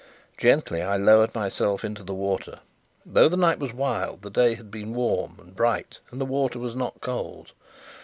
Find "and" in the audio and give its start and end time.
5.39-5.55, 6.09-6.19